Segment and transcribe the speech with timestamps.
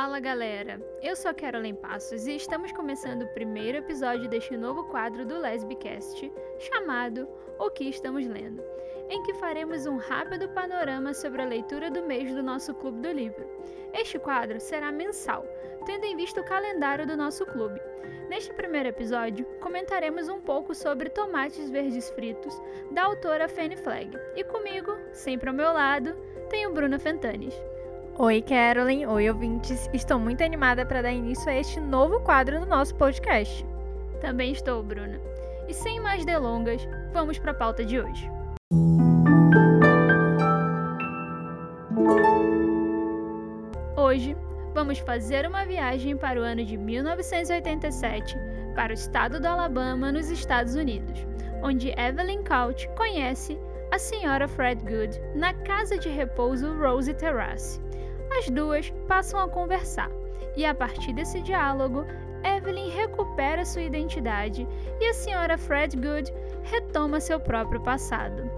[0.00, 4.84] Fala galera, eu sou a Carolyn Passos e estamos começando o primeiro episódio deste novo
[4.84, 7.28] quadro do Lesbicast chamado
[7.58, 8.62] O que Estamos Lendo,
[9.10, 13.10] em que faremos um rápido panorama sobre a leitura do mês do nosso Clube do
[13.10, 13.44] Livro.
[13.92, 15.44] Este quadro será mensal,
[15.84, 17.80] tendo em vista o calendário do nosso clube.
[18.28, 22.54] Neste primeiro episódio, comentaremos um pouco sobre Tomates Verdes Fritos,
[22.92, 26.16] da autora Fanny Flagg, e comigo, sempre ao meu lado,
[26.48, 27.60] tenho Bruna Fentanes.
[28.20, 29.06] Oi, Carolyn.
[29.06, 29.88] Oi, ouvintes.
[29.92, 33.64] Estou muito animada para dar início a este novo quadro do nosso podcast.
[34.20, 35.20] Também estou, Bruna.
[35.68, 38.28] E sem mais delongas, vamos para a pauta de hoje.
[43.96, 44.36] Hoje,
[44.74, 48.36] vamos fazer uma viagem para o ano de 1987
[48.74, 51.24] para o estado do Alabama, nos Estados Unidos,
[51.62, 53.56] onde Evelyn Couch conhece
[53.92, 57.80] a senhora Fred Good na casa de repouso Rose Terrace
[58.30, 60.10] as duas passam a conversar,
[60.56, 62.04] e a partir desse diálogo,
[62.44, 64.66] Evelyn recupera sua identidade
[65.00, 68.50] e a senhora Fred Good retoma seu próprio passado.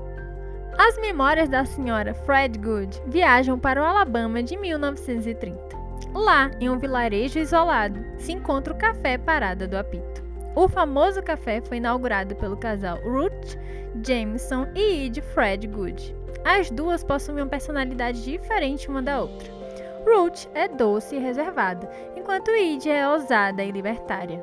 [0.79, 5.79] As memórias da senhora Fred Good viajam para o Alabama de 1930.
[6.15, 10.23] Lá, em um vilarejo isolado, se encontra o Café Parada do Apito.
[10.57, 13.57] O famoso café foi inaugurado pelo casal Ruth
[14.05, 16.17] Jameson e Ed Fred Good.
[16.45, 19.60] As duas possuem uma personalidade diferente uma da outra.
[20.05, 24.43] Ruth é doce e reservada, enquanto Id é ousada e libertária.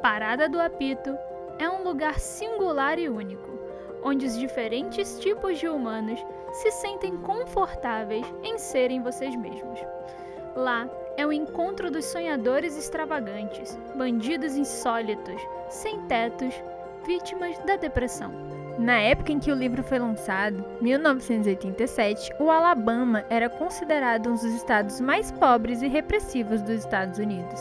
[0.00, 1.16] Parada do Apito
[1.58, 3.50] é um lugar singular e único,
[4.02, 9.80] onde os diferentes tipos de humanos se sentem confortáveis em serem vocês mesmos.
[10.54, 16.54] Lá é o encontro dos sonhadores extravagantes, bandidos insólitos, sem tetos,
[17.04, 18.32] vítimas da depressão.
[18.78, 24.42] Na época em que o livro foi lançado, 1987, o Alabama era considerado um dos
[24.42, 27.60] estados mais pobres e repressivos dos Estados Unidos.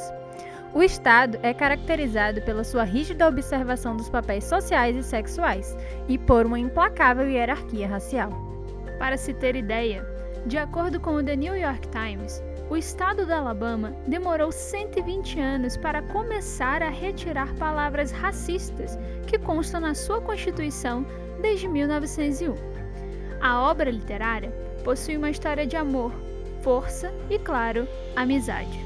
[0.74, 6.48] O estado é caracterizado pela sua rígida observação dos papéis sociais e sexuais e por
[6.48, 8.32] uma implacável hierarquia racial.
[8.98, 10.04] Para se ter ideia,
[10.48, 12.42] de acordo com o The New York Times,
[12.72, 18.98] o estado do Alabama demorou 120 anos para começar a retirar palavras racistas
[19.40, 21.06] que na sua Constituição
[21.42, 22.56] desde 1901.
[23.42, 24.50] A obra literária
[24.84, 26.14] possui uma história de amor,
[26.62, 28.80] força e, claro, amizade.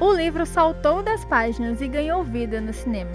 [0.00, 3.10] O livro saltou das páginas e ganhou vida no cinema.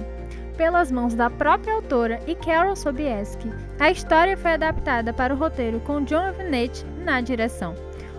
[0.58, 3.50] Pelas mãos da própria autora e Carol Sobieski,
[3.80, 7.74] a história foi adaptada para o roteiro com John Vinette na direção.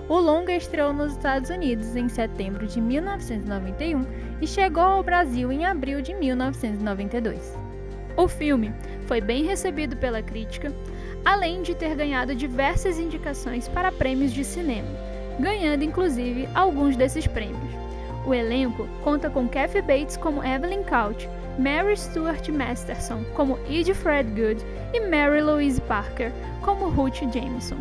[0.08, 4.04] O longa estreou nos Estados Unidos em setembro de 1991
[4.40, 7.65] e chegou ao Brasil em abril de 1992.
[8.16, 8.72] O filme
[9.06, 10.72] foi bem recebido pela crítica,
[11.24, 14.88] além de ter ganhado diversas indicações para prêmios de cinema,
[15.38, 17.74] ganhando inclusive alguns desses prêmios.
[18.26, 21.28] O elenco conta com Kathy Bates como Evelyn Couch,
[21.58, 26.32] Mary Stuart Masterson como Edie Fred Good e Mary Louise Parker
[26.62, 27.76] como Ruth Jameson.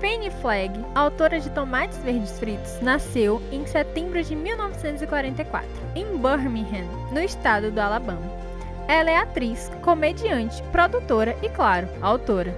[0.00, 7.20] Fanny Flagg, autora de Tomates Verdes Fritos, nasceu em setembro de 1944, em Birmingham, no
[7.20, 8.42] estado do Alabama.
[8.88, 12.54] Ela é atriz, comediante, produtora e, claro, autora.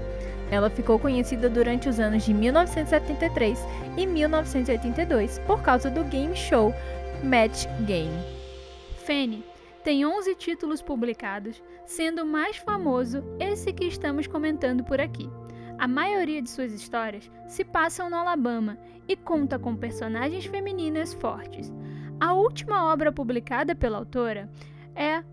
[0.51, 3.59] Ela ficou conhecida durante os anos de 1973
[3.97, 6.73] e 1982 por causa do game show
[7.23, 8.12] Match Game.
[9.05, 9.45] Fanny
[9.83, 15.29] tem 11 títulos publicados, sendo o mais famoso esse que estamos comentando por aqui.
[15.77, 21.73] A maioria de suas histórias se passam no Alabama e conta com personagens femininas fortes.
[22.21, 24.49] A última obra publicada pela autora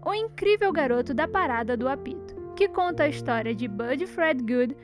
[0.03, 4.75] O Incrível Garoto da Parada do Apito, que conta a história de Bud Fred Good,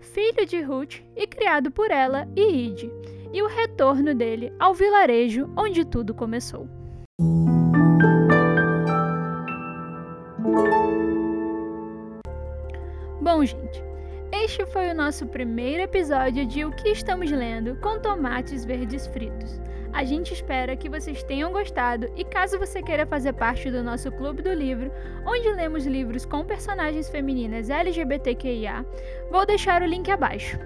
[0.00, 2.90] filho de Ruth e criado por ela e Id,
[3.32, 6.68] e o retorno dele ao vilarejo onde tudo começou.
[13.20, 13.82] Bom, gente,
[14.32, 19.60] este foi o nosso primeiro episódio de O que estamos lendo com tomates verdes fritos.
[19.94, 24.10] A gente espera que vocês tenham gostado e caso você queira fazer parte do nosso
[24.10, 24.90] clube do livro,
[25.24, 28.84] onde lemos livros com personagens femininas LGBTQIA,
[29.30, 30.58] vou deixar o link abaixo.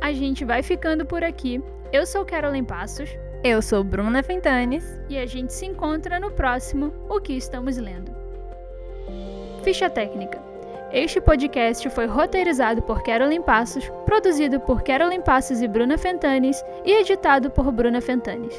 [0.00, 1.60] A gente vai ficando por aqui.
[1.96, 3.08] Eu sou Carolyn Passos.
[3.42, 4.84] Eu sou Bruna Fentanes.
[5.08, 8.14] E a gente se encontra no próximo O que estamos lendo.
[9.62, 10.38] Ficha técnica.
[10.92, 16.92] Este podcast foi roteirizado por Carolyn Passos, produzido por Carolyn Passos e Bruna Fentanes e
[17.00, 18.54] editado por Bruna Fentanes.